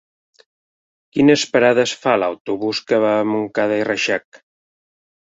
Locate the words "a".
3.19-3.27